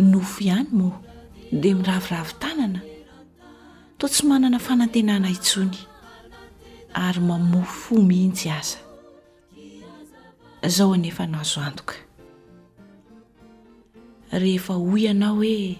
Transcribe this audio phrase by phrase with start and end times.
[0.00, 0.98] nofo ihany moa
[1.52, 2.80] de miraviravi tanana
[3.98, 5.76] to tsy manana fanantenana itsony
[6.94, 8.78] ary mamofo mihintsy aza
[10.66, 11.94] zao anefa nahzo antoka
[14.32, 15.78] rehefa hoy ianao hoe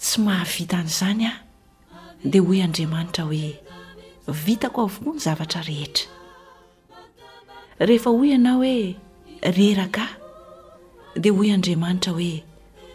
[0.00, 1.38] tsy mahavita an' izany aho
[2.24, 3.60] de hoy andriamanitra hoe
[4.44, 6.06] vitako avokoa ny zavatra rehetra
[7.78, 8.96] rehefa hoy ianao hoe
[9.56, 10.16] reraka ah
[11.22, 12.44] dea hoy andriamanitra hoe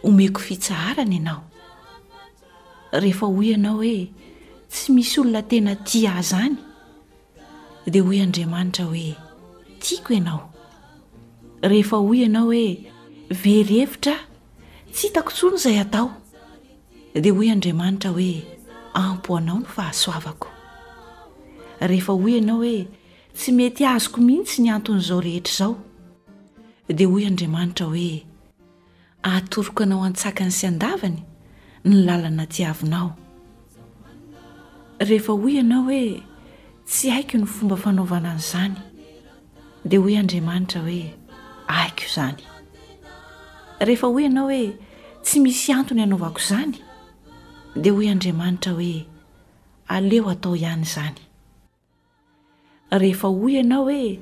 [0.04, 1.42] homeko fitsaharana ianao
[2.92, 4.08] rehefa hoy ianao hoe
[4.68, 6.56] tsy misy olona tena ti ah zany
[7.90, 9.16] dia hoy andriamanitra hoe
[9.82, 10.42] tiako ianao
[11.62, 12.64] rehefa hoy ianao hoe
[13.42, 14.16] verevitra
[14.92, 16.08] tsy hitakotsono izay atao
[17.24, 18.30] dea hoy andriamanitra hoe
[18.94, 20.48] ampo anao no fahasoavako
[21.90, 22.78] rehefa hoy ianao hoe
[23.36, 25.74] tsy mety azoko mihitsy ny anton'izao rehetra izao
[26.96, 28.08] dia hoy andriamanitra hoe
[29.26, 31.22] ahatorik anao antsaka ny sy an-davany
[31.88, 33.08] ny lalana tiavinao
[35.08, 36.06] rehefa hoy ianao hoe
[36.88, 38.76] tsy aiko ny fomba fanaovana an'izany
[39.88, 41.00] dia hoye andriamanitra hoe
[41.78, 42.40] aiko izany
[43.86, 44.64] rehefa hoy ianao hoe
[45.24, 46.76] tsy misy antony hanaovako izany
[47.82, 49.06] dia hoye andriamanitra hoe
[49.88, 51.18] aleo atao ihany izany
[52.92, 54.20] rehefa hoy ianao hoe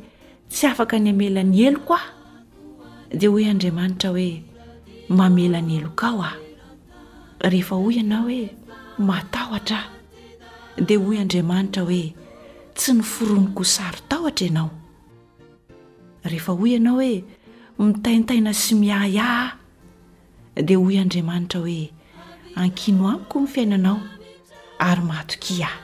[0.49, 2.11] tsy afaka ny amelany elo ko aho
[3.19, 4.29] dia hoe andriamanitra hoe
[5.09, 6.39] mamela ny elo kao aho
[7.51, 8.43] rehefa hoy ianao hoe
[8.99, 9.81] matahotra
[10.79, 12.15] a dea hoy andriamanitra hoe
[12.77, 14.71] tsy ny foroniko saro tahotra ianao
[16.25, 17.25] rehefa hoy ianao hoe
[17.79, 21.91] mitaintaina sy mihah iah ah dea hoy andriamanitra hoe
[22.55, 24.01] ankino amiko ny fiainanao
[24.79, 25.79] ary matoky aho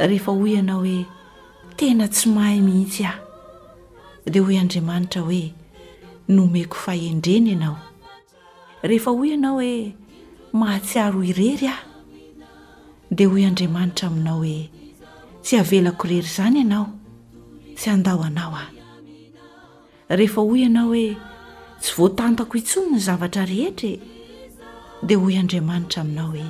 [0.00, 1.06] rehefa hoy ianao hoe
[1.76, 3.20] tena tsy mahay mihitsy aho
[4.26, 5.52] dea hoy andriamanitra hoe
[6.28, 7.78] nomeko faendreny ianao
[8.88, 9.94] rehefa hoy ianao hoe
[10.58, 11.82] mahatsiaroh irery aho
[13.16, 14.58] dia hoy andriamanitra aminao hoe
[15.42, 16.86] tsy havelako rery izany ianao
[17.76, 21.06] tsy handaho anao aho rehefa hoy ianao hoe
[21.80, 24.00] tsy voatantako intsony ny zavatra rehetra e,
[25.06, 26.46] dia hoy andriamanitra aminao hoe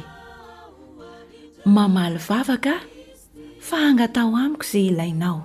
[1.75, 2.84] mamaly vavaka a
[3.69, 5.41] fa angatao amiko izay ilainao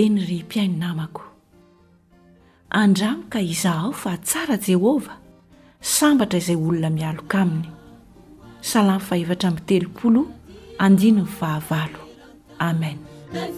[0.00, 1.27] eny ry mpiaininamako
[2.70, 5.16] andraho ka iza ao fa tsara jehovah
[5.80, 7.68] sambatra izay olona mialoka aminy
[8.60, 10.22] salamy fahevatra amy telopolo
[10.84, 11.98] andiny no vahavalo
[12.58, 13.48] amentondat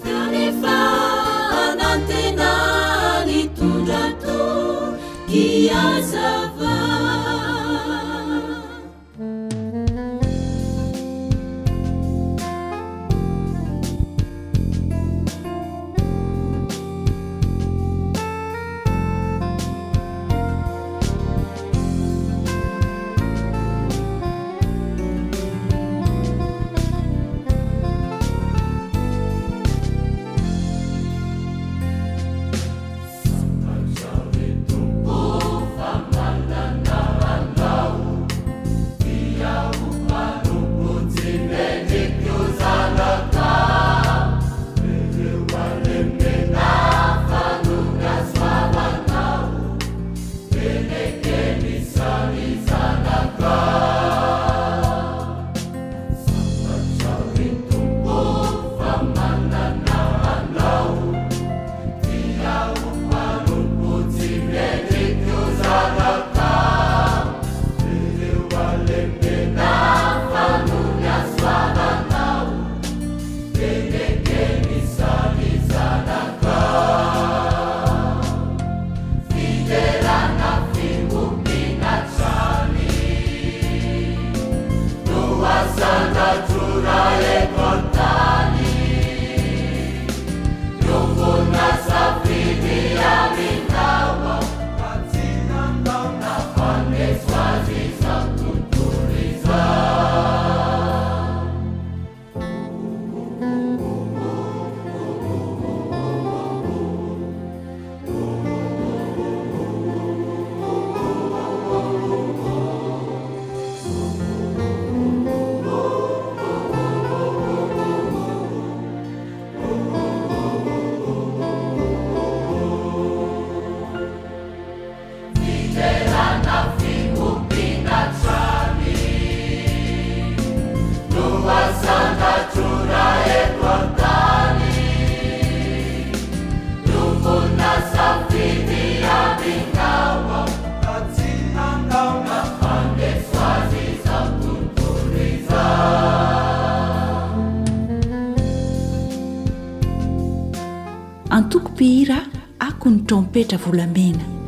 [153.10, 154.38] tompetra volambena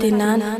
[0.00, 0.56] asa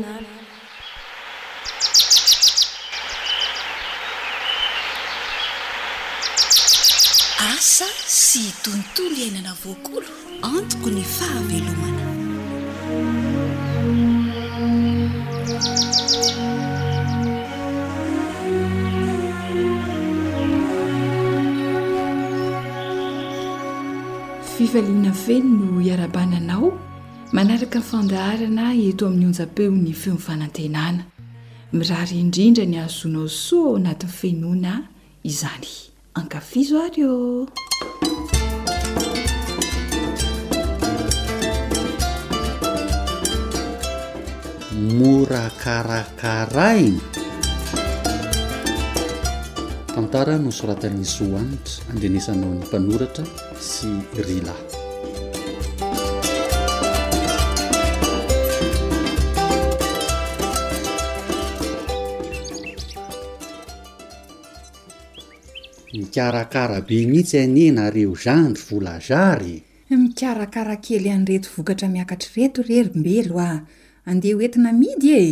[8.05, 10.09] sy tontono iainana voakolo
[10.53, 12.05] antoko ny fahavelomana
[24.53, 26.69] fivaliana feno no hiarabananao
[27.31, 31.03] manaraka ny fandaharana eto amin'ny onja-peon'ny feonifanantenana
[31.77, 34.83] mirary indrindra ny azonao soa ao anatin'ny fenoana
[35.23, 35.89] izany
[36.19, 37.09] ankafizo ary o
[44.95, 46.99] morakarakarainy
[49.93, 53.23] tantara no soratany zo anitra andrenesanao ny mpanoratra
[53.71, 53.89] sy
[54.27, 54.55] rila
[65.93, 69.55] mikarakara be nhitsy anie nareo zandry volazary
[70.03, 73.51] mikarakarakely iany reto vokatra miakatra reto rerombelo a
[74.09, 75.27] andeha oentina midy e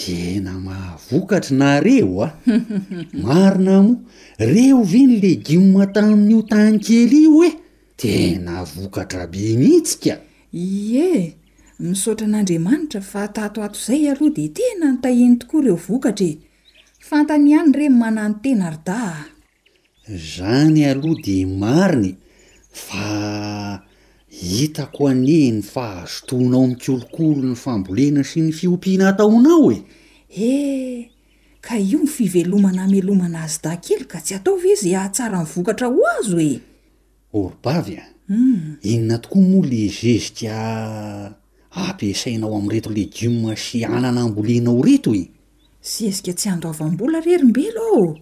[0.00, 2.28] tena mahhavokatra nareo a
[3.24, 7.50] marina moa reo ve ny legima tamin'io tany kely io e
[8.02, 10.14] tena vokatra be nitsika
[10.64, 11.24] iee
[11.88, 16.36] misaotra an'andriamanitra fa tato ato izay aroha dea tena notaheny tokoa ireo vokatra e
[17.08, 19.37] fantany ihany ren manano tena ryda a
[20.16, 22.16] zany aloha de mariny
[22.72, 23.82] fa
[24.28, 29.84] hitako ane ny fahazotoanao amikolokolo ny fambolena sy ny fiompihana ataonao e
[30.30, 31.08] eh
[31.60, 36.38] ka io ny fivelomana amelomana azy dakely ka tsy ataova izy ahtsara mivokatra ho azo
[36.40, 36.60] e
[37.32, 38.76] orbavy a hmm.
[38.82, 40.54] inona tokoa moa le zezika
[41.70, 45.28] ampiasainao amin'nreto legioma sy anana ambolenao reto e
[45.80, 48.16] sezika tsy handraovam-bola rerimbelo aho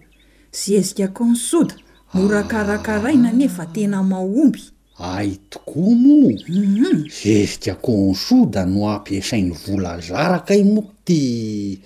[0.51, 1.75] zy ezika kansoda
[2.13, 2.43] mora ah.
[2.47, 4.63] karakaraina nefa tena mahomby
[4.99, 7.09] ai tokoa moa uum mhm.
[7.09, 11.79] z ezikakonsoda no ampiasainy volazaraka i moko ty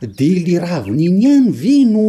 [0.00, 2.02] de le ravonyny iany vino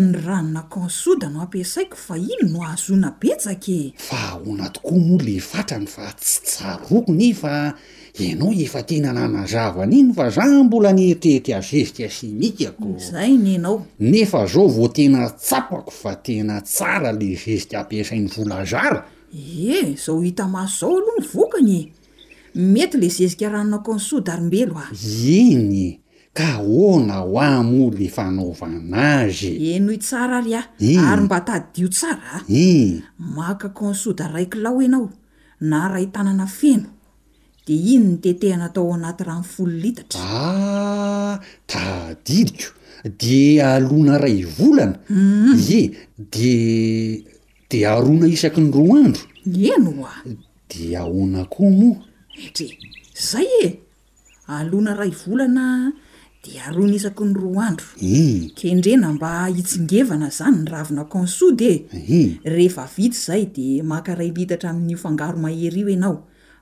[0.00, 5.22] ny ranona kansoda no ampiasaiko fa ino no ahazona betsaka e fa ahona tokoa moa
[5.22, 7.74] le fatrany fa tsy tsaroko nefa
[8.18, 13.56] ianao efa tena nana zava ana iny fa za mbola nyetrehitry azezika simikako zai ny
[13.56, 19.04] anao nefa zao vo tena tsapako fa tena tsara le zezika ampiasain'ny volazara
[19.34, 21.92] eh zao hita maso zao aloha ny vokany
[22.54, 24.86] mety le zezika ranona ko nsoda arimbelo a
[25.38, 25.98] iny
[26.32, 28.80] ka oana ho amo le fanaovana
[29.26, 34.78] azy enohi tsara aly ay ary mba tadidio tsara a ih maka ko nsoda raikolao
[34.78, 35.10] anao
[35.60, 36.90] na ray tanana feno
[37.66, 41.34] de iny nytetehina atao anaty rahany folo litatraa ah,
[41.70, 42.76] tadidiko
[43.20, 43.38] de
[43.72, 45.56] alona ray volana mm.
[45.78, 45.80] e
[46.34, 46.50] de
[47.70, 49.24] de arona isaki ny roa andro
[49.72, 50.14] eno a
[50.70, 52.04] de ahona koha moa
[52.44, 52.66] edre
[53.28, 53.68] zay e
[54.58, 55.64] alona ray volana
[56.44, 57.88] de arona isaky ny roa andro
[58.60, 61.72] kendrena mba hitsingevana zany ny ravina kansody
[62.18, 62.22] e
[62.54, 66.16] rehefa vitsy zay de makaray litatra amin'ny ofangaro mahery io ianao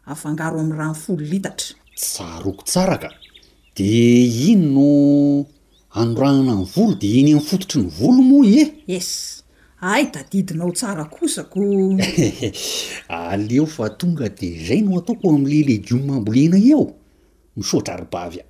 [0.06, 3.10] afangaro am'y rahany folo litatra tsaro oko tsara ka
[3.76, 3.86] de
[4.50, 4.88] iny no
[5.94, 8.56] anorahana ny volo de iny am' fototry ny volo moa i
[8.86, 9.10] e es
[9.80, 11.60] ay dadidinao tsara kosako
[13.30, 16.84] aleo fa tonga de zay no ataoko am'le legioma ambolena eo
[17.56, 18.46] misaotra ribavy a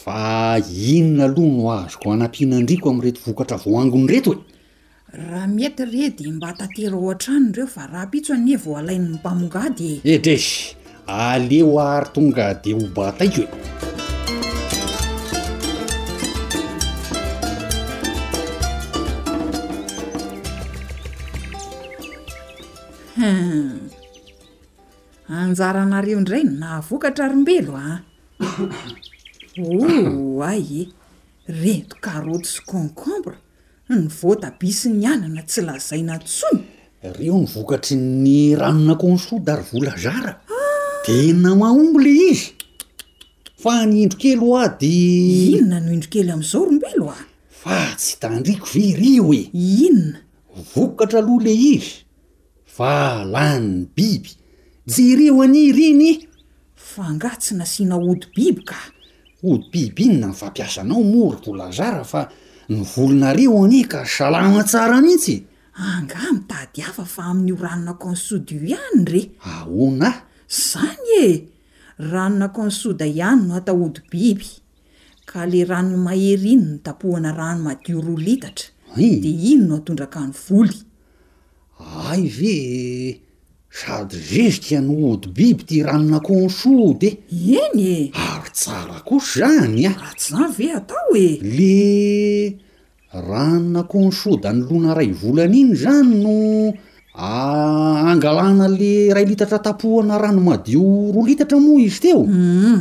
[0.00, 4.59] fa inona aloha no azoko anampiana andriko am'reto vokatra vohangony reto e
[5.18, 10.76] raha mety redy mba tatera o antrano reo fa raha mpitso anevao alain'ny mpamongadye edrasy
[11.26, 13.44] aleo arytongady ho bataiko
[23.28, 23.76] ehu hmm.
[25.40, 27.98] anjaranareo indray navokatra rombelo a ah.
[29.66, 30.82] o ay e
[31.62, 33.36] reto carotes concombre
[33.90, 36.46] ny voatabi sy ny anana tsy lazai na tso
[37.16, 40.32] reo ny vokatry ny ramonako nsoda ry volazara
[41.06, 42.44] de nona mahombo le izy
[43.62, 47.16] fa ny indrokely a de inona no indrokely amn'izao rombelo a
[47.62, 49.48] fa tsy tandriko ze irio e
[49.86, 50.18] inona
[50.74, 51.90] vokatra aloha le izy
[52.76, 54.30] valan'ny biby
[54.88, 56.10] tsy irio aniry iny
[56.90, 58.78] fa ngah tsy nasiana hody biby ka
[59.50, 62.20] ody biby iny na nyfampiasanao moa ry volazara fa
[62.70, 65.36] ny volonareo ani ka salanatsara mihitsy
[65.74, 69.22] angah mitady afa fa amin'io ranonako n sod io ihany re
[69.52, 70.18] aonahy
[70.54, 71.26] izany e
[72.12, 74.50] rano nako nsoda ihany no atahody biby
[75.30, 80.34] ka le ranon mahery iny notapohana rano madio roa litatra de iny no atondraka ny
[80.46, 80.76] voly
[82.10, 82.56] ay ve
[83.70, 87.98] sady vezika ny ody biby ty ranona consody e eny e
[88.28, 89.98] ary tsara kosa zany ah e.
[90.06, 92.58] aatsave atao e le
[93.14, 96.34] ranona conso da nylona ray volana iny zany no
[97.14, 102.80] angalana le ray litatra tapohana rano madio roa litatra moa izy teo hmm.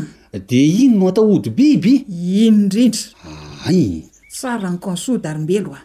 [0.49, 1.93] de iny no atao ody biby
[2.45, 3.05] ino ndrindry
[3.69, 5.79] aay sary ranoconsody arombeloa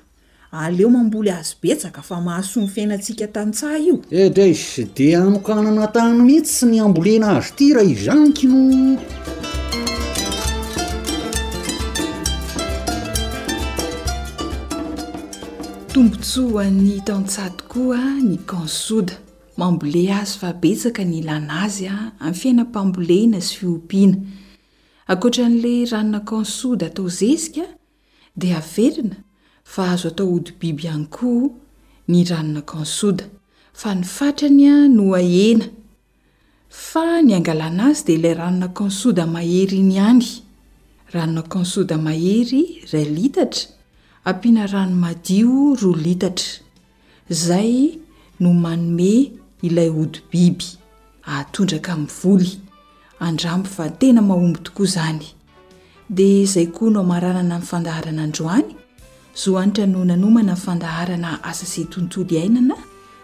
[0.60, 6.66] aleo mamboly azy betsaka fa mahaso ny fiainantsika tantsaha io edras dia amokana aminatahonihtsy sy
[6.70, 8.62] ny ambolena azy ity raha izanikoo
[15.92, 19.18] tombontso hany tantsaha tokoaa ny kansoda
[19.56, 24.16] mambole azy fa betsaka ny ilana azy a ah, amin'ny fiainampambolena zy fiompiana
[25.10, 27.66] akoatra n'lay ranona kansoda atao zezika
[28.38, 29.23] dia avelina
[29.72, 31.48] fa azo atao hodibiby ihany koa
[32.10, 33.24] ny ranona kansoda
[33.80, 35.66] fa ny fatrany a no ahena
[36.88, 40.26] fa ny angalana azy dia ilay ranona kansoda mahery ny any
[41.14, 42.60] ranona kansoda mahery
[42.92, 43.72] ray litatra
[44.28, 46.52] ampiana rano madio roa litatra
[47.46, 47.72] zay
[48.42, 49.12] no manome
[49.68, 50.64] ilay hodibiby
[51.30, 52.52] ahatondraka minyvoly
[53.24, 55.24] andrambo fa tena mahomby tokoa zany
[56.14, 58.70] dia izay koa nao maranana amin'ny fandaharana androany
[59.34, 62.74] zo anitra no nanomana yfandaharana asa se tontolo iainana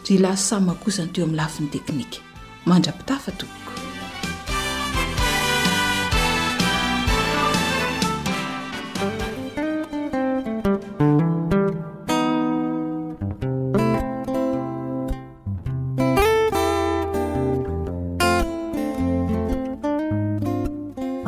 [0.08, 2.18] ry la samakosany teo amin'ny lafiny teknika
[2.66, 3.72] mandrapitafa tokoko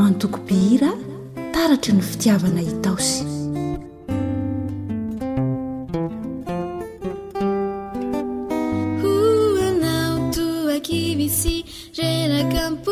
[0.03, 0.91] antoko bihira
[1.55, 2.63] taratra no fitiavana
[11.95, 12.92] 这了干不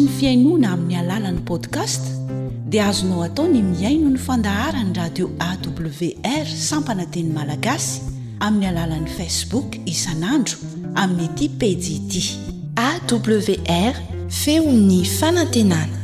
[0.00, 2.04] ny fiainoana amin'ny alalan'ny podcast
[2.72, 8.02] dia azonao atao ny miaino ny fandahara ny radio awr sampana teny malagasy
[8.46, 10.58] amin'ny alalan'ni facebook izanandro
[11.02, 12.12] aminyty pdd
[12.88, 13.94] awr
[14.40, 15.96] feo ny fanantenana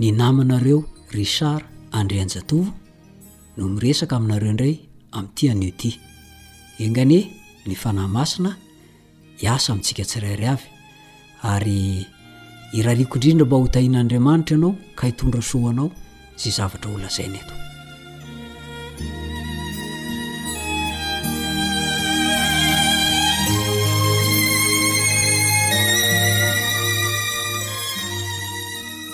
[0.00, 0.80] ny namanareo
[1.16, 1.60] risar
[1.98, 2.66] andreanjatovo
[3.56, 4.74] no miresaka aminareoindray
[5.16, 5.90] amin'ty anio ty
[6.84, 7.18] engani
[7.66, 8.50] ny fanahymasina
[9.42, 10.64] hiasa amintsika tsirai ry avy
[11.54, 11.80] ary
[12.78, 15.90] irariko indrindra mba ho tahian'aandriamanitra ianao ka hitondra soa anao
[16.42, 17.55] zay zavatra olazainaeto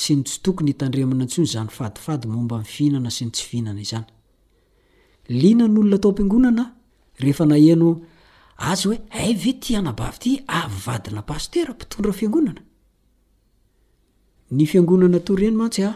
[0.00, 4.06] sy ny tsytokony hitandremina ntsony zany fadifady momba nifinana sy ny tsy vinana izany
[5.40, 6.64] lina n'olona atao am-piangonana
[7.22, 7.90] rehefa na heno
[8.70, 12.62] azy hoe ay ve ty anabavy ity avyvadina pastera mpitondra fiangonana
[14.56, 15.92] ny fiangonana to reny mantsy a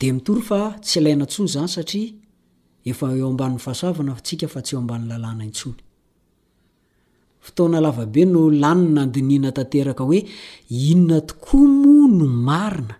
[0.00, 2.12] de mitory fa tsy laina ntsony zany satria
[2.90, 5.78] efa eo amban'ny fahasoavana tsika fa tsy eo amban'ny lalàna intsony
[7.44, 10.18] fotaona lavabe no lannandininatek oe
[10.90, 11.18] inona
[11.54, 12.94] oa o no maina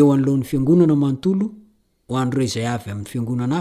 [0.00, 1.46] oanlohan'ny fiangonana manotolo
[2.10, 3.58] hoanre zay avyamin'ny fiangonana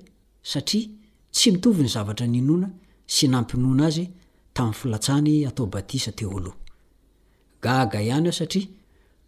[0.53, 0.83] satria
[1.35, 2.67] tsy mitovy ny zavatra nynona
[3.15, 4.05] sy nampinona azy
[4.55, 6.57] tami'ny filatsany atao batisa teo loha
[7.65, 8.67] gaga ihanyah satria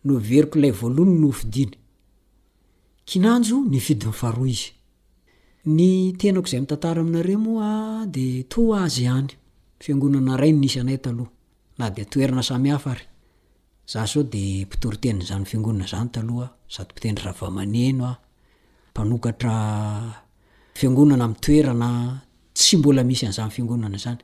[0.04, 1.72] noveriko lay voalony nofidiny
[3.10, 4.70] kinanjo ny vidi myfaroa izy
[5.76, 5.88] ny
[6.20, 9.30] tenako zay mitantara aminaremoa ah, de to azy any
[9.84, 11.28] fiangonana rayn nisy anay taoha
[11.80, 13.04] na detoena samihaf ry
[13.92, 18.18] za so de itortennzayfnoa zany taoa sady tend raeny oa
[22.56, 24.20] isy nfianonna zany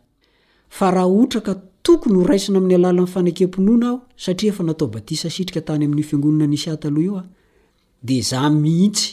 [0.77, 1.53] fa rah otraka
[1.87, 6.75] tokony horaisina amin'ny alalanyfanakem-pinoana aho satriaefa natao batisa sitrika tany ami'y fianonna nisy a
[8.47, 9.05] a mihitsy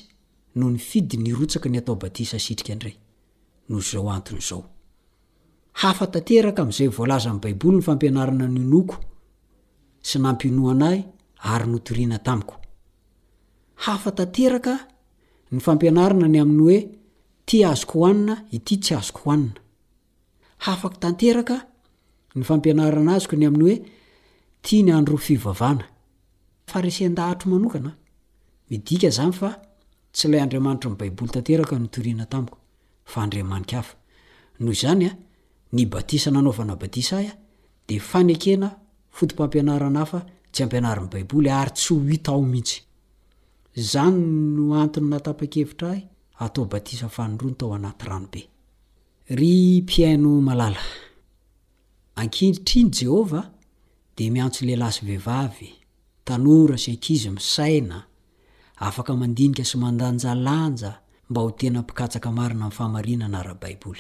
[0.59, 2.83] noo ny fidy nyrosaka ny ataoaisa sirikaek
[15.55, 16.79] ympna ny ami'nye
[17.47, 19.61] ti azoko oanina ity tsy azoko oanina
[20.71, 21.57] af taneraka
[22.37, 23.79] ny fampianarana azyko ny amin'ny hoe
[24.65, 25.85] tia ny anro fivavana
[26.73, 27.91] farisendahatro manokana
[28.71, 29.51] midika zany fa
[30.15, 30.27] tsa
[33.23, 35.11] andi
[35.73, 37.33] nyaisananoanabaisaya
[37.89, 38.69] de fanekena
[39.17, 40.21] fotimpampianarana afa
[40.57, 42.79] sypnybaiboy ary tsy itao mihitsy
[43.91, 44.19] zany
[44.57, 46.01] no antny natapa-kevita a
[46.47, 48.29] atabaisaaontoanaao
[49.39, 49.53] ry
[49.89, 50.81] piaino malala
[52.17, 53.51] ankinitriny jehova
[54.17, 55.71] de miantso le lay sy vehivavy
[56.29, 57.99] tanora sy ankizy misaina
[58.87, 60.91] afaka mandinika sy mandanjalanja
[61.29, 63.97] mba hotena mpikatsaka marina 'y fahananaabaiboy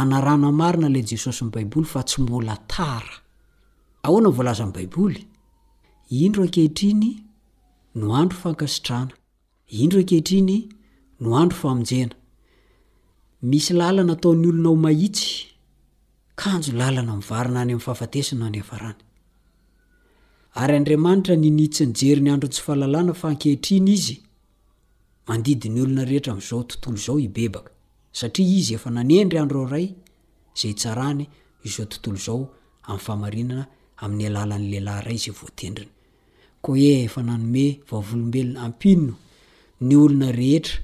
[0.00, 2.54] anarana marina lay jesosy ny baiboly fa tsy mbola
[4.06, 5.26] aoana ny voalaza y baiboly
[6.10, 7.08] indro akehitriny
[7.94, 9.10] no andro fankaitrana
[9.82, 10.56] indro akehirny
[11.20, 12.08] no androea
[13.42, 15.00] nayoonanny
[17.74, 18.54] am'ny
[21.36, 22.26] nekehi
[25.28, 27.70] mandidi ny olona rehetra am'zao tontolo zao ibebaka
[28.12, 29.86] satria izy efa nanendry ando reo ray
[30.58, 31.24] zay itsarany
[31.64, 32.38] izao tontolo zao
[32.86, 33.66] ami'ny famarinana
[33.96, 35.90] amin'ny alalanylehilahy ray zy voatendriny
[36.60, 39.14] ko eefa nanome vavolombelona ampino
[39.80, 40.78] ny olona rehetra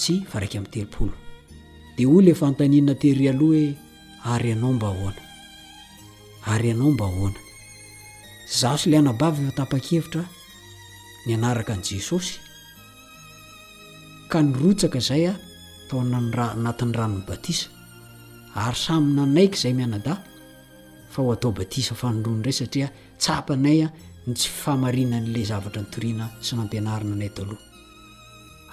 [0.00, 1.14] sy fa raiky amin'y telopolo
[1.96, 3.76] di olo e fantanina tery aloha hoe
[4.32, 5.22] ary anao mba hona
[6.52, 7.40] ary anao mba ahoana
[8.60, 10.22] zaso la anabavy fatapa-kevitra
[11.26, 12.34] mianaraka n'jesosy
[14.40, 17.60] nok zay atoanatn'y ranony batis
[18.64, 20.14] ary sananaiky zay mianada
[21.12, 22.88] fa o atao batisa fanodrondray satria
[23.20, 23.86] tsapanaya
[24.30, 27.64] ntsy famarinan'lay zavatra nytoriana sy nantenaharina anay to loha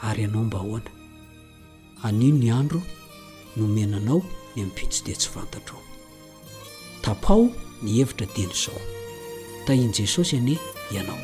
[0.09, 0.92] ary anao mba hoana
[2.03, 2.81] anino nyandro
[3.55, 4.21] no omenanao
[4.53, 5.81] ny ampitso de tsy vantatrao
[7.03, 7.43] tapao
[7.83, 8.81] ni hevitra diny zao
[9.65, 10.55] tainy jesosy ane
[10.93, 11.23] ianao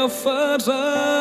[0.08, 1.21] فر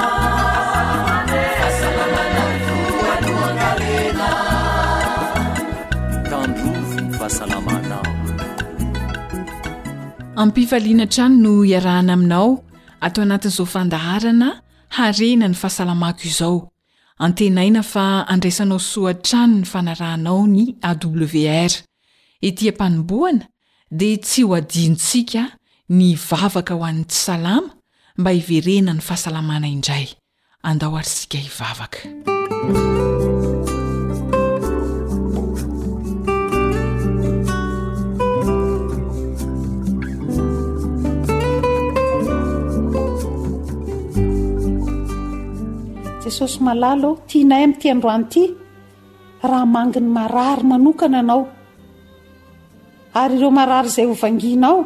[10.51, 12.63] ampifaliana trany no iarahna aminao
[13.01, 14.49] atao anatinizao fandaharana
[14.97, 16.57] harena ny fahasalamako izao
[17.25, 21.71] antenaina fa andraisanao soatrany ny fanarahnao ny awr
[22.41, 23.45] etya mpanomboana
[23.91, 25.43] de tsy ho adinontsika
[25.89, 27.69] nivavaka ho antsy salama
[28.17, 30.07] mba hiverena ny fahasalamana indray
[30.63, 31.99] andao arisika hivavaka
[46.31, 48.41] esosymalalo tinay amin'tiandroanyity
[49.51, 51.41] rahamanginy marary manokana anao
[53.21, 54.77] ary ireo aary zay ovanginao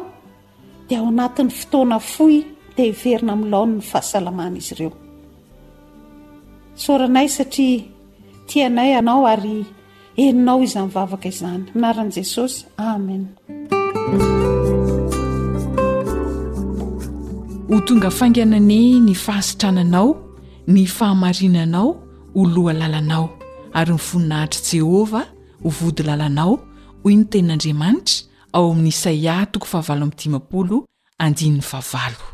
[0.88, 2.34] dia ao anatin'ny fotoana foy
[2.76, 4.90] di hiverina amiylaonny fahasalamana izy ireo
[6.84, 7.80] soranay satria
[8.48, 9.56] tianay anao ary
[10.24, 12.58] eninao izy amny vavaka izany aminaran' jesosy
[12.92, 13.22] amen
[17.74, 18.64] o tonga fainganan
[19.06, 20.08] ny fahaitrananao
[20.66, 22.02] ny fahamarinanao
[22.34, 23.38] ho loha lalanao
[23.74, 25.26] ary mivoninahitra jehovah
[25.62, 26.58] ho vody lalanao
[27.04, 30.82] hoi no tenin'andriamanitra ao amin'n'isay aha toko fahavalo amy dimapolo
[31.22, 32.26] andinn'ny vaavalo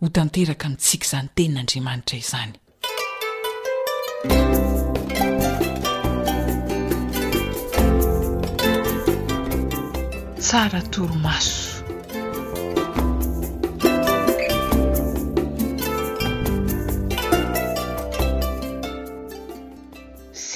[0.00, 2.52] ho tanteraka no tsika izany tenin'andriamanitra izany
[10.40, 11.65] tsara toromaso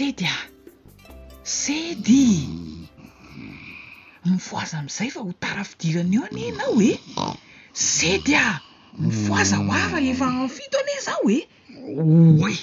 [0.00, 0.36] sedy a
[1.60, 2.28] sedy
[4.24, 6.92] mifoaza am'izay fa ho tara fidirana eo any anao e
[7.94, 8.62] sedy a
[9.04, 11.38] mifoaza ho afa efa n fito ane zaho e
[12.44, 12.54] oe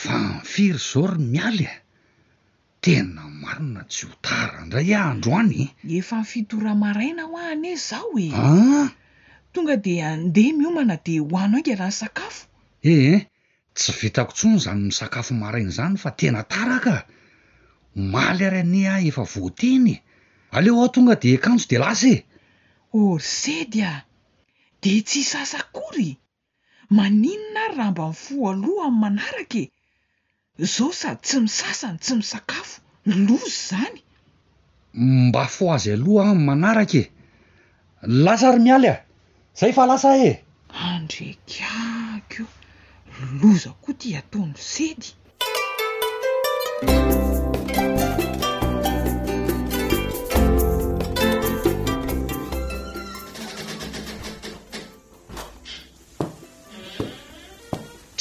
[0.00, 1.82] fa n firy zaory mialy a e?
[2.84, 5.66] tena marina tsy ho tara indray ah e, andro anye
[5.98, 8.50] efa nfito ra maraina ho a ane zaho eaa
[8.82, 8.88] ah?
[9.52, 12.42] tonga de andeha miomana de hoanao inkeraha nysakafo
[12.82, 13.16] eh e
[13.78, 16.96] tsy vitako ntsony zany misakafo maraina izany fa tena taraka
[18.12, 19.92] maly ary any a efa voteny
[20.56, 22.16] aleoho aho tonga de akantjo de lasa e
[22.98, 23.92] or sedy a
[24.82, 26.10] de tsy hisasakory
[26.96, 29.64] maninona ry raha mba mi foa aloha am'y manarakae
[30.72, 32.74] zao sady tsy misasany tsy misakafo
[33.26, 33.98] lozy zany
[35.26, 37.10] mba fo azy aloha a manaraka e
[38.24, 38.96] lasa ry mialy a
[39.58, 40.30] zay fa lasa e
[40.92, 42.44] andrekako
[43.42, 45.08] loza koa ty ataono sedy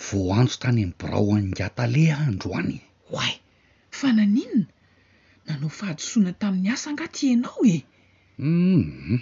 [0.06, 2.78] vo anto tany an borao anngatale andro any
[3.12, 3.34] hway
[4.00, 4.68] fa naninona
[5.46, 7.78] na no fahadosoina tamin'ny asa angaty anao e
[8.46, 8.48] u
[8.82, 9.18] mhm.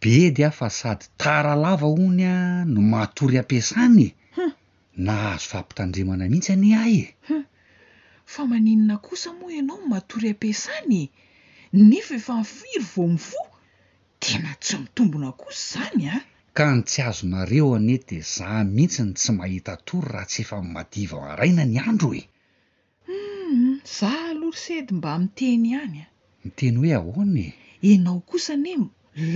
[0.00, 2.34] be dy afa sady tara lava hony a
[2.74, 4.12] no matory ampiasanyeu
[5.04, 6.98] na azo fampitanjemana mihitsy any ahy
[7.34, 7.42] eu
[8.32, 11.02] fa maninona kosa moa ianao no matory ampiasanye
[11.90, 13.42] nef efa nifiry vo mifo
[14.20, 16.22] de na tsymitombona kosa zany a ah.
[16.62, 21.64] kany tsy azonareo anede zah mihitsy ny tsy mahita tory raha tsy efa madivaao araina
[21.72, 22.22] ny andro e
[23.06, 23.60] hum
[23.96, 26.06] za alory sedy mba miteny ihany a
[26.44, 27.52] miteny hoe ahoana e
[27.90, 28.72] ianao kosa ne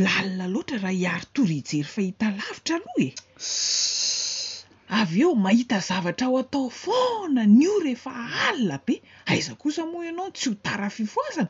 [0.02, 4.66] lalina loatra raha hiary toriijery fahita lavitra aloha ess
[5.00, 8.12] avy eo mahita zavatra aho atao faona ny io rehefa
[8.48, 8.94] alina be
[9.30, 11.48] aiza kosa moa ianao tsy ho tara fifoasana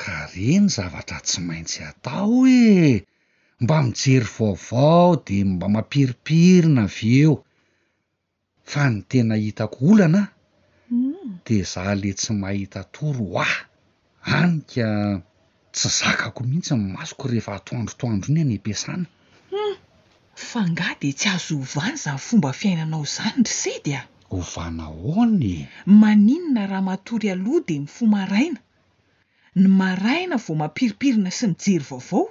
[0.00, 2.32] ka re ny zavatra tsy maintsy atao
[2.64, 2.64] e
[3.62, 7.34] mba mijery vaovao de mba mampiripirina avy eo
[8.70, 10.26] fa ny tena hitako olanaa
[10.98, 11.30] mm.
[11.46, 13.46] de zah le tsy mahita tory oa
[14.38, 14.86] anika
[15.74, 19.06] tsy zakako mihitsy nymasoko rehefa atoandrotoandro iny any ampiasana
[19.58, 19.74] um
[20.48, 24.00] fa ngah de tsy azo hovana za ny fomba fiainanao zany resedy a
[24.38, 25.52] ovana hoany
[26.00, 28.60] maninona raha matory aloha de ny fo maraina
[29.60, 32.24] ny maraina vao mampiripirina sy mijery vaovao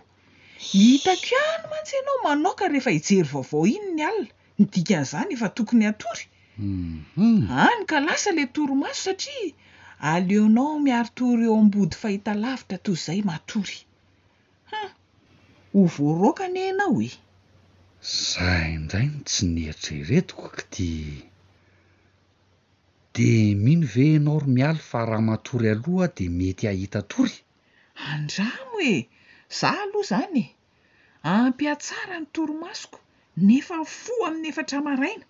[0.61, 6.25] nhita kiahno mantsy ianao manaoka rehefa hijery vaovao iny ny alina nidikan'izany efa tokony atory
[6.85, 7.43] mhm.
[7.65, 9.53] any ka lasa la torimaso satria
[10.13, 13.77] aleonao miarotory eo am-body fahita lavitra toy izay matory
[14.71, 14.89] hah
[15.73, 17.09] ho voaroka ny anao oe
[18.29, 20.89] zah ndray no tsy neritreretikoka di
[23.15, 23.29] de
[23.63, 27.35] mino ve anao ry mialy fa raha matory aloha de mety ahita tory
[28.13, 28.95] andramo e
[29.59, 30.49] zah aloha izany e
[31.45, 32.99] ampiatsara ny toromasoko
[33.47, 35.25] nefa y fo amin'ny efatra maraina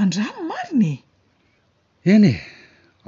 [0.00, 1.00] andramo mariny e
[2.16, 2.34] eny e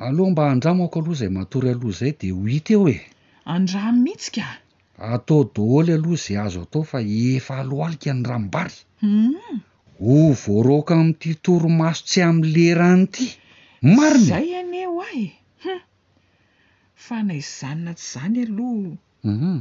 [0.09, 2.99] aloha mba andramako aloha izay matory aloha izay de ho it eho e
[3.55, 4.47] andramo mihitsy ka
[5.15, 6.99] atao daholy aloha izay azo atao fa
[7.31, 9.61] efa aloalika ny ramimbary um hmm.
[10.03, 13.27] ho voaroka ami''ity toromasoo tsy am'nylerany ity
[13.97, 15.27] marinyzay eneho a e
[15.65, 15.81] hum
[17.07, 18.93] fanaizanna tsy izany aloha
[19.31, 19.59] uhum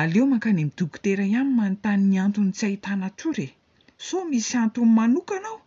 [0.00, 3.54] aleo mankany amidokotera ihany manontanyny antony tsy hahitana tory e
[4.06, 5.60] so misy antony manokanaho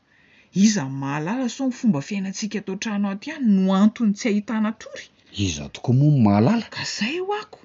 [0.65, 4.69] iza ny mahalala sao ny fomba fiainatsika atao trahnao aty any no antony tsy hahitana
[4.81, 5.05] trory
[5.45, 7.59] iza toko moa ny mahalala ka zay ho ako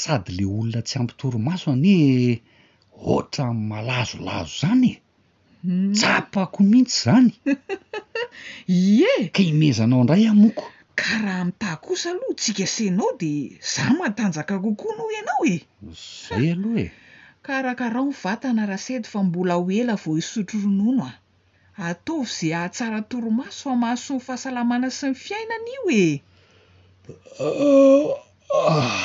[0.00, 1.92] sady le olona tsy hampitorymaso any
[2.90, 5.00] hoe ohatra n malazolazo zany e
[5.66, 5.92] hmm.
[5.96, 7.32] tsapako mihitsy zany
[9.02, 10.64] i e ka imezanao ndray amoko
[10.96, 13.32] ka raha ami'ta kosa aloha tsika senao de
[13.74, 15.56] za matanjaka kokoa noho ianao e
[16.22, 16.92] zay aloha e
[17.46, 21.16] karakarao ny vatana raha sedy fa mbola hoela vao isotroronono a
[21.90, 26.04] ataovy zay ahtsara toromaso fa mahasony fahasalamana sy ny fiainana io e
[28.56, 28.96] ah,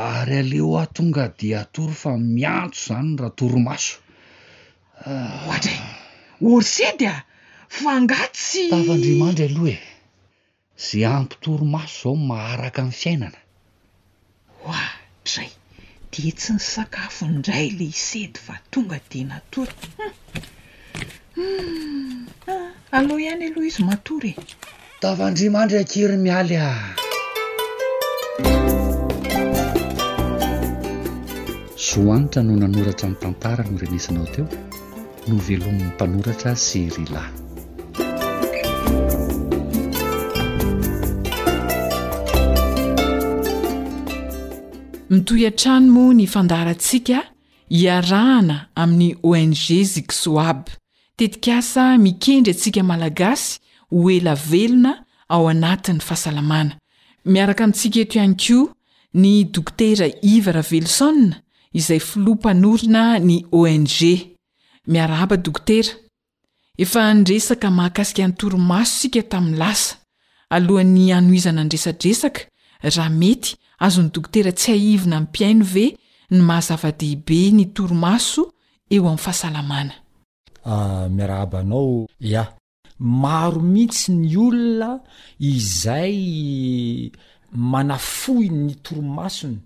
[0.00, 3.96] ary aleo aho tonga de atoro fa miantso zany raha toromaso
[5.44, 5.78] ohatra e
[6.46, 7.16] or sedy a
[7.80, 9.87] fangatsytavyandrimandra aloha e
[10.78, 13.38] za ampitory maso zao maharaka min'ny fiainana
[14.64, 15.50] hoadray
[16.12, 19.74] de tsy ny sakafoindray la isedy fa tonga di natorah
[21.34, 21.42] hmm.
[21.42, 22.70] hmm.
[22.96, 24.42] alloha ihany aloha izy matory e
[25.02, 26.68] tavandrimandry akery mialy a
[31.88, 34.46] zohanitra no nanoratra ny tantara no renesinao teo
[35.26, 37.22] no velomin'ny mpanoratra serila
[45.10, 47.20] mitoy antrano mo nifandarantsika
[47.68, 50.68] hiarahana aminy ong ziksoab
[51.16, 53.58] tetik asa mikendry atsika malagasy
[53.90, 54.92] ho elavelona
[55.28, 56.76] ao anatiny fahasalamana
[57.24, 58.58] miaraka amintsika eto ihany ko
[59.14, 61.08] ny dokotera iva raveliso
[61.78, 63.88] izay folo panorina ny ong
[64.92, 65.96] miaraaba dokotera
[66.76, 69.96] efa nresaka mahakasika anytoromasonsika tami lasa
[70.50, 72.40] alohany anoizana ndresadresaka
[72.82, 75.84] raha mety azony dokotera tsy aivina ny piaino ve
[76.30, 78.42] ny mahazava-dehibe ny toromaso
[78.94, 82.06] eo amin'ny fahasalamanamiaraabanao
[82.36, 82.54] ah, a
[83.24, 84.90] maro mihitsy ny olona
[85.38, 86.18] izay
[87.70, 89.58] manafohi ny toromasony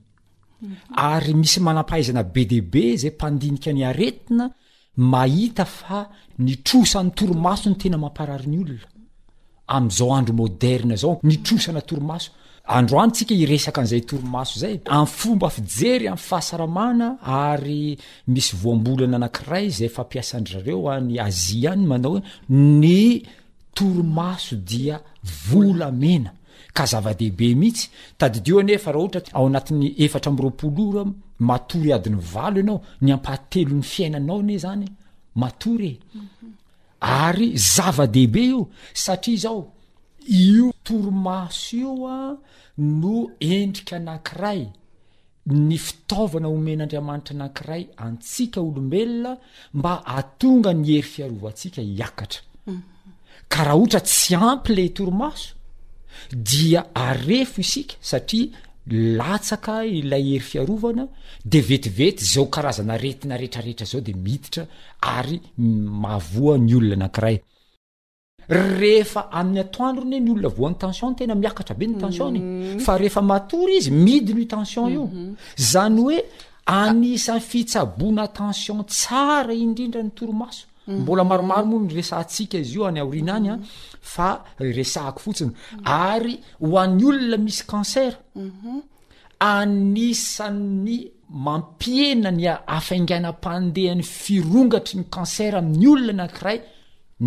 [0.96, 4.50] ary misy manampahaizana be deibe zay mpandinika ny aretina
[5.12, 5.98] mahita fa
[6.38, 8.86] ni trosan'ny toromaso ny tena mamparary ny olona
[9.66, 12.30] am'izao andro moderna zao nitrosana toromaso
[12.66, 17.98] androany tsika iresaka an'izay torimaso zay am' fomba fijery am' fahasaramana ary
[18.28, 23.22] misy voambolana anakiray zay fampiasandrareo any aziany manao ny
[23.74, 25.00] torimaso dia
[25.48, 26.32] volamena
[26.74, 31.04] ka zava-dehibe mihitsy tadidioanefaraha ohatra ao anat'ny efatra amropolora
[31.38, 34.86] matory adiny valo anao ny ampahatelo n'ny fiainanao n zany
[35.34, 36.52] matorye mhm.
[37.00, 39.60] ary zava-dehibe io satria zao
[40.26, 42.36] io torimaso io a
[42.76, 44.64] no endrika anankiray
[45.46, 49.36] ny fitaovana omen'andriamanitra anank'iray antsika olombelona
[49.74, 52.40] mba atonga ny hery fiarovantsika hiakatra
[53.48, 55.54] ka raha ohatra tsy ampy le torimaso
[56.30, 58.50] dia arefo isika satria
[59.18, 61.08] latsaka ilay hery fiarovana
[61.44, 64.66] de vetivety zao karazana retina rehetrarehetra zao de miditra
[65.00, 65.40] ary
[66.02, 67.40] maavoany olona anakiray
[68.48, 72.80] rehefa amin'ny atoandrony he ny olona voan'ny tensionny tena miakatra be ny tensionny mhm.
[72.80, 75.36] fa rehefa matory izy midiny i tension io mhm.
[75.56, 76.18] zany hoe
[76.66, 81.00] anisan'ny fitsaboana tension tsara indrindra nytoromaso mhm.
[81.00, 83.58] mbola maromaro mo ny esatsia izy io any aorina any a
[84.00, 84.44] fa
[84.82, 85.52] sahko fotsiny
[85.84, 88.16] ary ho an'ny olona misy kancer
[89.40, 90.98] anisa'ny
[91.30, 92.44] mampiena ny
[92.78, 96.60] afinganam-pandehan'ny firongatry ny cancer amin'ny olona nakiray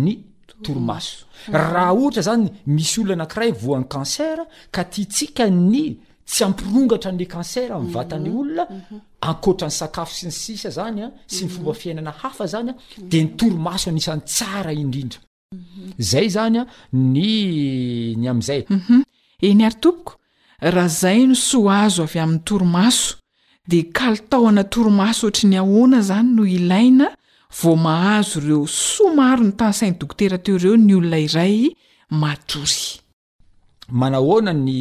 [0.04, 0.22] ny
[0.62, 1.50] toromaso mm.
[1.54, 1.72] Mm.
[1.72, 4.38] raha ohatra zany misy olona anakiray voan'ny kancer
[4.72, 5.84] ka tiatsika ny
[6.26, 7.94] tsy ampirongatra an'le kancert ami'ny mm.
[7.94, 9.00] vatan'ly olona mm-hmm.
[9.28, 11.56] ankotra n'ny sakafo sy ny sisa zany a sy ny mm-hmm.
[11.56, 13.08] fomba fiainana hafa zany a mm-hmm.
[13.10, 15.20] de ny torimaso anisan'ny tsara indrindra
[16.10, 17.32] zay zany a ny
[18.20, 18.64] ny amn'izayu
[19.48, 20.14] eny ary tompoko
[20.60, 23.14] raha zay no soa azo avy amin'ny torimaso
[23.68, 27.12] de kalitahoana torimaso ohtra ny ahona zany no ilaina
[27.60, 31.70] vo mahazo reo so maro ny tan sainy dokotera teo reo ny olona iray
[32.20, 32.84] matrory
[33.88, 34.76] manahoana ny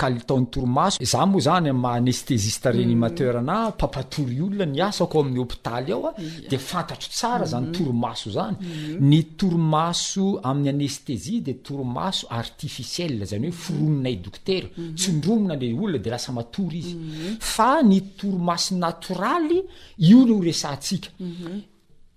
[0.00, 3.76] kalitaon'ny torimaso za moa zany m anestesiste rénimateur na mm.
[3.78, 6.20] papatory olona ny asako amin'ny hôpitaly aoa ah.
[6.50, 7.78] de fantatro tsara zany mm-hmm.
[7.78, 9.08] torimaso zany mm-hmm.
[9.10, 14.94] ny torimaso amin'ny anestesia de torimaso artificiel zany hoe foroninay dokotera mm-hmm.
[14.96, 16.94] tsondromona le olona de rasa matory izy
[17.38, 19.60] fa ny torimaso natoraly
[19.98, 21.10] io no resatsika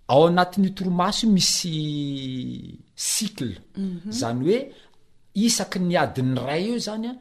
[0.08, 4.12] ao anatin'ny o toromasy io misy cycle mhm.
[4.12, 4.58] zany oe
[5.34, 7.14] isaky ny adiny ray io zany a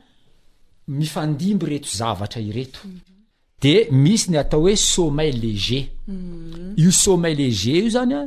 [0.99, 3.01] mifandimby reto zavatra ireto mhm.
[3.63, 3.73] de
[4.05, 6.75] misy ny atao hoe someil léger mhm.
[6.77, 8.21] io someil léger io zany a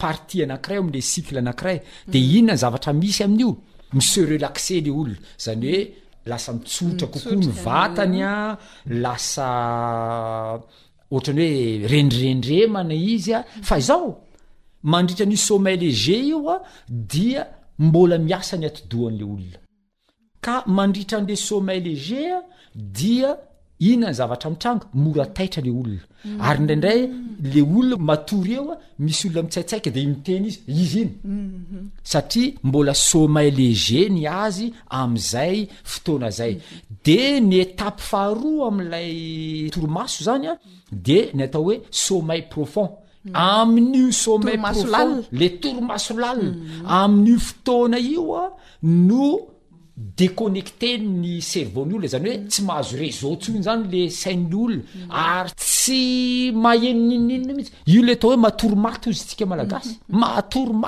[0.00, 1.78] partie anakiray o amle cicle anakiray
[2.12, 3.50] de inona ny zavatra misy amin'io
[3.96, 5.80] mise relaxé le olona zany hoe
[6.30, 8.32] lasa mitsotra kokoa ny vatany a
[9.04, 9.48] lasa
[11.12, 11.12] ohatrany
[11.54, 14.10] hoe rendrirendremana izy a fa izaho
[14.92, 16.62] mandritrany sommeil léger io a
[17.12, 17.42] dia
[17.86, 19.58] mbola miasa ny atodohan'ley olona
[20.44, 22.42] ka mandritran'ile someil léger a
[23.00, 23.30] dia
[23.84, 26.40] iina ny zavatra mitranga mora taitra le olona mm.
[26.46, 27.00] ary ndraindray
[27.52, 31.86] le olona matory eoa misy olona mitsaitsaika de miteny izy izy iny mhm.
[32.10, 34.66] satria mbola somel legeny azy
[35.02, 35.56] am'zay
[35.92, 36.52] fotoana zay
[37.06, 39.12] de ny étape faharoa amlay
[39.72, 40.54] toromaso zany a
[41.06, 42.90] de ny atao hoe somall profond
[43.24, 43.32] mm.
[43.54, 45.08] amin'io somelar
[45.38, 46.58] le torimaso lalna mm.
[47.02, 48.42] amin'io fotoana ioa
[49.06, 49.26] no
[49.96, 54.82] décnecte ny cerv'ny olon zany oe tsy mahazo rezotsony zany le sainny olona
[55.22, 60.18] ary tsy maheninininna mihitsy io le atao hoe matory maty oztsika malagasy mhm.
[60.18, 60.84] mao mhm.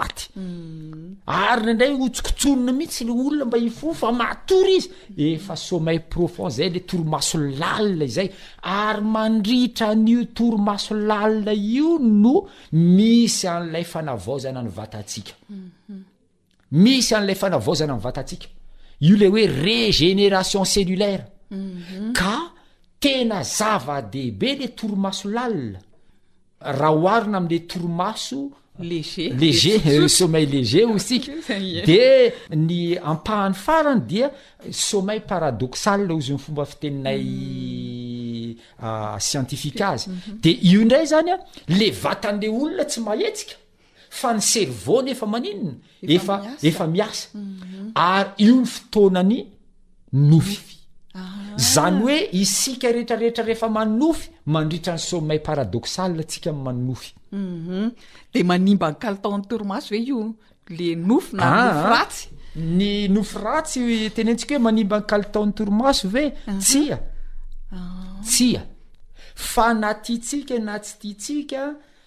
[1.27, 4.89] ary nandray otsokotsnona mihitsy le olona mba i fo fa maory izy
[5.35, 8.31] efasomayprofond zay le torimaso lal izay
[8.63, 14.63] ary mandritran'io torimasolala io no ms ana ny taaisy a'lafanavaozana
[17.93, 18.03] ny vatatsika
[18.33, 18.45] mhm.
[19.01, 22.13] io le hoe régénération cellulaire mhm.
[22.15, 22.35] ka
[23.01, 25.79] tena zava-dehibe le torimaso lalia
[26.61, 31.33] raha oharina am'le torimaso lg léger sommeil léger osika
[31.89, 34.31] de ny ampahany farany dia
[34.71, 38.57] sommeil paradoxalozy ny fomba fiteninay mm.
[38.83, 40.41] ah, scientifiqe azy mhm.
[40.41, 41.39] de io indray zany a
[41.69, 43.55] le vatan'le olona tsy mahetsika
[44.15, 47.91] fa ny servona efamannaeasa mhm.
[47.95, 49.39] ary io y fotonany
[50.13, 50.59] nofy
[51.15, 51.59] ah.
[51.59, 57.91] zany hoe isika rehetrareetra rehefa mannofy mandritra n'ny somay paradosal atsika mannofy mhm.
[58.35, 60.21] de manimba ny kaltaon'ny toromaso ve io
[60.69, 62.61] le nofyn ah, nofatsy ah.
[62.61, 63.81] ny nofy ratsy
[64.15, 66.61] ten ntsika hoe manimbany kalitaon'nytorimaso ve mhm.
[66.61, 66.99] tsia
[68.23, 68.63] tsia
[69.35, 71.63] fa natitsika na tsy titsika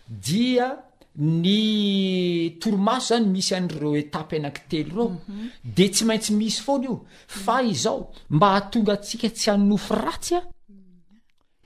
[0.07, 0.86] dia
[1.17, 5.49] ny torimaso zany misy anreo etapy anaktely reo mhm.
[5.63, 7.69] de tsy maintsy misy foany io fa mhm.
[7.71, 10.43] izao mba hatonga atsika tsy annofo ratsya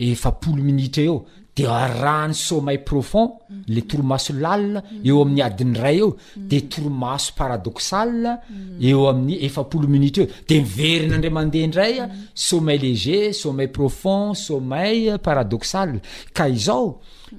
[0.00, 1.20] efapolo minitra eo
[1.62, 3.38] earany sommeil profond
[3.76, 6.10] le toromaso lal eo amin'ny adiny ray eo
[6.50, 8.30] de toromaso paradoxale
[8.90, 12.04] eo amin'ny efapolo minita eo de miverina andra mandehandraya
[12.46, 15.96] someil léger someil profond someil paradoxale
[16.36, 16.86] ka izao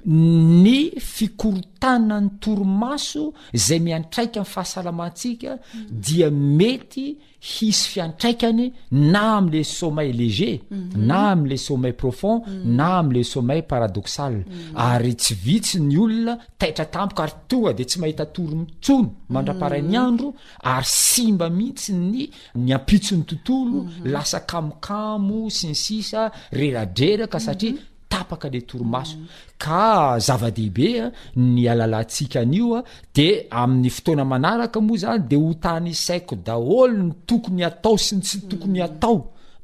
[0.08, 5.58] ny fikorotaina ny toromaso izay miantraikamn'y fahasalamatsika
[5.90, 10.60] dia mety hisy fiantraikany na am'le someil léger
[10.96, 13.68] na am'la someil profond na am'le somell mhm.
[13.68, 14.74] paradoxal mhm.
[14.76, 20.04] ary tsy vitsy ny olona taitratampoka ary tonga di tsy mahita toro mitsono mandraparain'ny mhm.
[20.08, 20.34] andro
[20.74, 22.30] ary simba mihitsy ny
[22.64, 27.74] ny ampitson'ny tontolo lasa kamokamo siny sisa reradreraka satria
[28.22, 29.16] apaka le torimaso
[29.62, 29.82] ka
[30.26, 31.14] zava-dehibea ah,
[31.52, 32.84] ny alalatsika an'io a ah,
[33.16, 33.28] de
[33.62, 38.36] amin'ny fotoana manaraka moa zany de ho tany isaiko daholo ny tokony atao sy tsy
[38.50, 38.86] tokony mm.
[38.88, 39.16] atao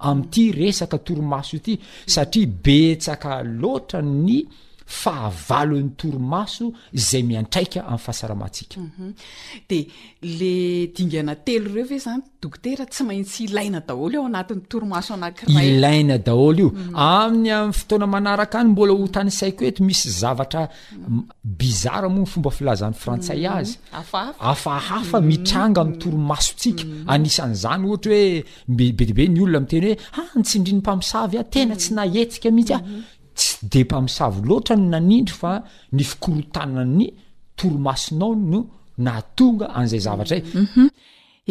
[0.08, 1.74] amity resaka torimaso ity
[2.14, 3.30] satria betsaka
[3.60, 4.38] loatra ny
[4.88, 6.66] fa avalon'ny torimaso
[6.96, 9.66] zay miatraika ami'y fahasaramahatsikaeeoilaina
[16.16, 16.22] mhm.
[16.26, 16.94] daolo io mhm.
[16.94, 20.62] amin'ny am'ny fotona manaraka any mbola ho tany saiko eto misy zavatra
[20.92, 21.20] mhm.
[21.60, 23.72] bizara moa ny fomba filazany frantsay azy
[24.52, 28.28] afahafa mitranga ami'y torimaso tsika anisan'zany ohatra hoe
[28.96, 30.00] be dibe ny olona ami teny hoe any
[30.34, 32.82] ah, tsindrinympamisavy a tena tsy naetsikamihitsy a
[33.38, 35.52] tsy dempamisavy loatra no nanindry fa
[35.96, 37.06] ny fikorotana ny
[37.58, 38.60] toromasinao no
[39.06, 40.86] natonga an'izay zavatra yum mhm.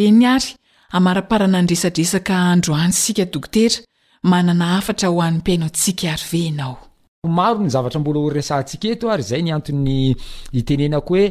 [0.05, 0.49] eny ary
[0.97, 3.77] amaraparana nydresadresaka andro any sika dokotera
[4.31, 6.75] manana afatra ho an'nym-piainao tsika ary venao
[7.27, 9.99] maro ny zavatra mbola ory resantsika eto ary zay ny anton'ny
[10.57, 11.25] itenenako hoe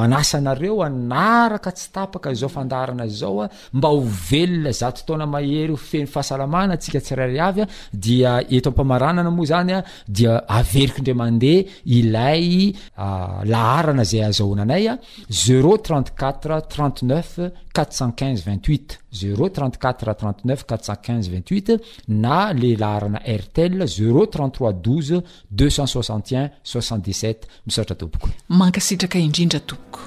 [0.00, 5.76] manasa anareo anaraka tsy tapaka zao fandarana zao a mba hovelona zato taona mahery o
[5.76, 11.62] feny fahasalamana atsika tsi rairiavya dia eto ampamaranana moa zany a dia averiko ndra mandeha
[11.84, 14.98] ilay ah, laharana zay azao hnanay a
[15.30, 25.22] zero tent4t 3rente9euf 45 28 03439 45 28 na le laharina ertele 0 33 2
[25.52, 28.28] 261 67 misaotra toboko
[28.60, 30.00] mankasitraka indrindra toboko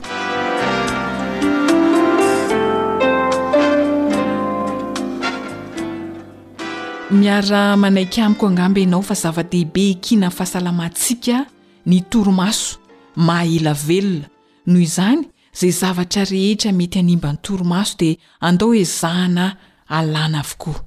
[7.19, 11.45] miara manaika amiko angamby ianao fa zava-dehibe kina fahasalamatsika
[11.85, 12.77] ny toromaso
[13.15, 14.27] maaela velona
[14.67, 15.23] noho izany
[15.57, 19.55] zay zavatra rehetra mety animba nytoromaso dea andao hoe zahana
[19.89, 20.83] alana avokoa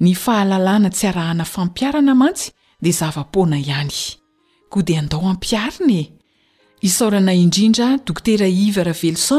[0.00, 2.50] ny fahalalana tsy arahana fampiarana mantsy
[2.82, 3.94] de zavapona ihany
[4.70, 6.02] koa de andao ampiarina e?
[6.82, 9.38] isarana inrindradktera iraveliso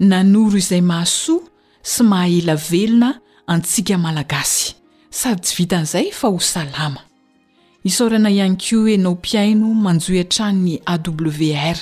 [0.00, 1.44] nanoro izay maasoa
[1.82, 3.10] sy mahaela velona
[3.46, 4.72] antsika malagasy
[5.10, 11.78] sady tsy vian'zaya h salaisarana ianyko enaopiaino manjoatranny awr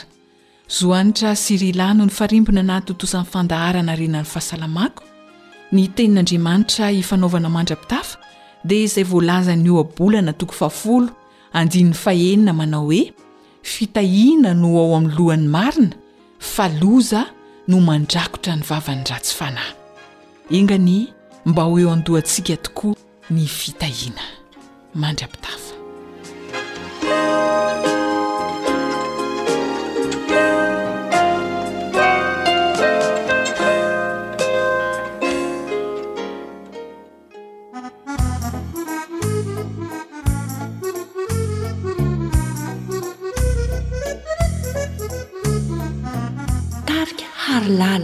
[0.71, 5.03] zohanitra sirila no ny farimbina natotosan'ny fandaharana renany fahasalamako
[5.75, 8.17] ny tenin'andriamanitra ifanaovana mandrapitafa
[8.71, 10.71] dia izay voalazany oabolana tokofa
[11.61, 13.05] andinn'ny fahenina manao hoe
[13.75, 15.97] fitahina no ao amin'ny lohan'ny marina
[16.53, 17.23] faloza
[17.71, 19.73] no mandrakotra ny vavany ratsy fanahy
[20.59, 20.97] engany
[21.51, 22.95] mba ho eo andohantsika tokoa
[23.31, 24.25] ny fitahiana
[24.95, 25.59] mandryapitafa
[47.79, 47.99] laa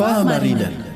[0.00, 0.86] fahamarinana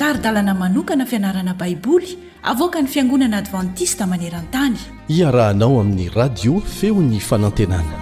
[0.00, 2.10] taridalana manokana fianarana baiboly
[2.52, 4.74] avoka ny fiangonana advantista maneran-tany
[5.18, 7.94] iarahanao amin'ny radio feo ny fanantenana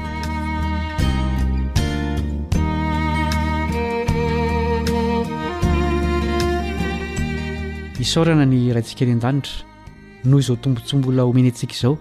[8.06, 11.94] isorana ny raintsikaeny an-danitra noho izao tombotsombola omeny antsika izao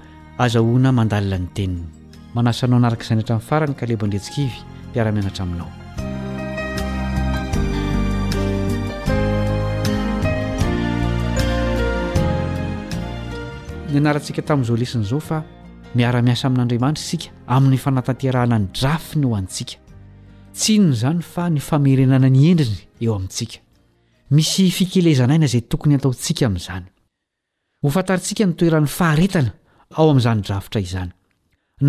[0.46, 1.84] azahoana mandalina ny teniny
[2.38, 4.58] manasanao anaraka izany hatramin'ny farany ka le bo andretsikivy
[4.94, 5.70] mpiaramianatra aminao
[13.92, 15.40] ny anaratsika tamin'izao lesina izao fa
[15.96, 19.76] miara-miasa amin'andriamanitra isika amin'ny fanatanterahana ny drafiny ho antsika
[20.54, 23.60] tsinony izany fa ny famerenana ny endriny eo amintsika
[24.34, 26.86] misy fikelezanaina izay tokony ataontsika amin'izany
[27.86, 29.52] hofantaritsika ny toeran'ny faharetana
[29.98, 31.12] ao amin'izany drafitra izany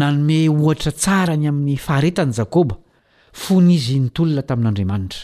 [0.00, 2.80] nanome ohatra tsara ny amin'ny faharetany jakoba
[3.38, 5.22] fony izy nytolona tamin'andriamanitra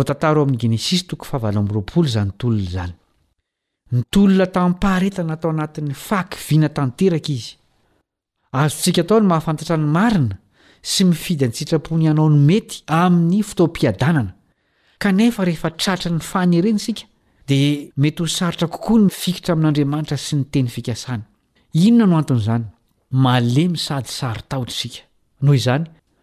[0.00, 2.92] otntao amin'ny genesis toko faharaozanto zany
[3.96, 7.50] nytolona tamin'ny paharetana atao anatin'ny fakiviana tanteraka izy
[8.60, 10.36] azontsika ataony mahafantatra ny marina
[10.92, 14.32] sy mifidy ny sitrapony ihanao ny mety amin'ny fotoam-piadanana
[15.02, 17.04] kanefa rehefa tratra ny fany ereny sika
[17.48, 21.24] dia mety ho sarotra kokoa ny fikitra amin'andriamanitra sy ny teny fikasany
[21.74, 22.66] inona no anton'izany
[23.10, 25.02] malemy sady saritaotra sika
[25.40, 25.88] noho izany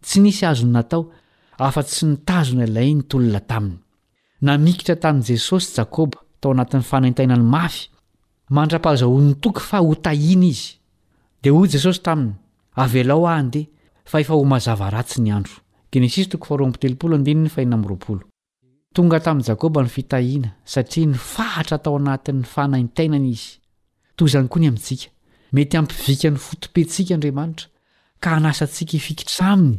[0.00, 1.10] tsy nisy azony natao
[1.58, 3.78] afa-t sy nitazona ilay nytolona taminy
[4.42, 7.88] namikitra tamin'i jesosy jakôba tao anatin'ny fanaintainany mafy
[8.50, 10.76] mandra-pahzahon'ny toky fa ho tahina izy
[11.42, 12.34] di hoy jesosy taminy
[12.82, 15.46] avelao andehaa efa hoazava aty ny and
[18.94, 23.58] tongatamin' jakôba ny fitahina satria nyfahatra tao anatin'ny fanaintainany izy
[24.16, 25.10] tozany koa ny amintsika
[25.52, 27.66] mety ampivikan'ny fotopentsika andriamanitra
[28.20, 29.78] ka anasantsika ifikitra aminy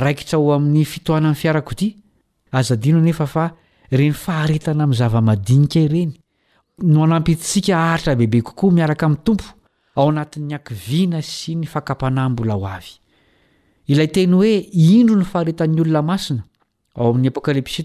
[0.00, 1.86] raikitra ho amin'ny fitohana ain'ny fiarakodi
[2.58, 3.44] azadino nefa fa
[3.98, 6.14] reny faharetana amin'ny zava-madinika reny
[6.94, 9.44] noanampiintsika aharitra bebe kokoa miaraka min'ny tompo
[9.96, 12.84] ao anatn'nyakiviana sy ny fakapanahymbola ho ay
[13.94, 14.52] ilay teny hoe
[14.88, 16.42] indro ny faaretan'ny olona masina
[16.98, 17.80] ao amin'y apkalps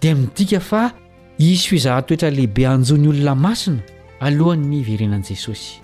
[0.00, 0.84] dia midika fa
[1.38, 3.80] isy fizahatoetra lehibe anjony olona masina
[4.20, 5.74] alohan'ny iverenan' jesosy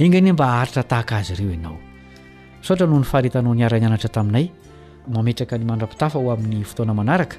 [0.00, 1.91] engani e, mba aharitra tahaka azy ireoianao
[2.62, 4.48] sotra no ny faritanao niara-nianatra taminay
[5.08, 7.36] mametraka ny mandrapitafa ho amin'ny fotoana manaraka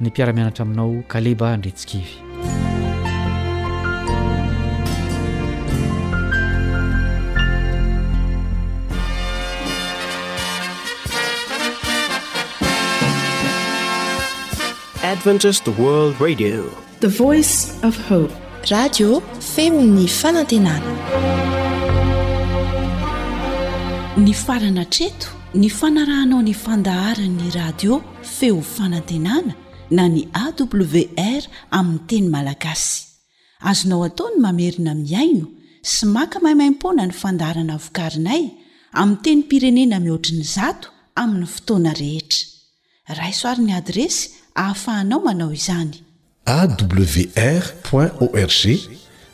[0.00, 2.16] ny mpiaramianatra aminao kaleba andretsikivyadetadi
[17.00, 18.32] the voice f hope
[18.70, 20.92] radio femini fanantenana
[24.16, 29.52] ny farana treto ny fanarahanao ny fandaharan'ny radio feo fanantenana
[29.90, 31.42] na ny awr
[31.78, 32.96] amin'ny teny malagasy
[33.70, 35.46] azonao ataony mamerina miaino
[35.92, 38.42] sy maka mahimaim-poana ny fandaharana vokarinay
[39.00, 40.88] amin'ny teny pirenena mihoatrin'ny zato
[41.22, 42.40] amin'ny fotoana rehetra
[43.20, 45.92] raisoaryn'ny adresy hahafahanao manao izany
[46.56, 47.68] awr
[48.24, 48.64] org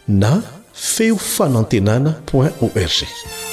[0.08, 0.42] na
[0.90, 3.51] feo fanantenana org